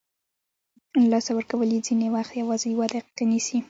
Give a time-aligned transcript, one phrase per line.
[0.99, 3.59] له لاسه ورکول یې ځینې وخت یوازې یوه دقیقه نیسي.